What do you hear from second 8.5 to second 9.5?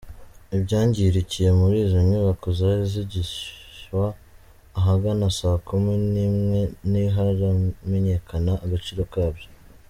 agaciro kabyo.